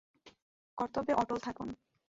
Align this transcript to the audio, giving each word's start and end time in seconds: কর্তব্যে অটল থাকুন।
কর্তব্যে 0.77 1.13
অটল 1.13 1.37
থাকুন। 1.37 1.67